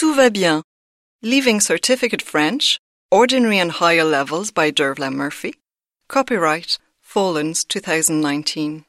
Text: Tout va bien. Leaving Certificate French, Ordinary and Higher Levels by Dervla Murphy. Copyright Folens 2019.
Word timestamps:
Tout 0.00 0.16
va 0.16 0.30
bien. 0.30 0.62
Leaving 1.20 1.60
Certificate 1.60 2.22
French, 2.22 2.80
Ordinary 3.10 3.58
and 3.58 3.70
Higher 3.70 4.02
Levels 4.02 4.50
by 4.50 4.70
Dervla 4.70 5.12
Murphy. 5.12 5.56
Copyright 6.08 6.78
Folens 7.02 7.68
2019. 7.68 8.86